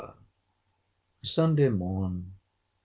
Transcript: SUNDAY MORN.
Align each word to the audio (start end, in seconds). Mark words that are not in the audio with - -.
SUNDAY 1.21 1.69
MORN. 1.69 2.33